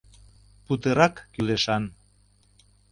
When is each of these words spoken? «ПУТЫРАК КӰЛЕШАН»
«ПУТЫРАК 0.65 1.15
КӰЛЕШАН» 1.33 1.83